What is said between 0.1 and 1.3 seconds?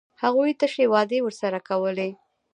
هغوی تشې وعدې